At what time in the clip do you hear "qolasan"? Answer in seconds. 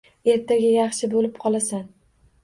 1.43-1.83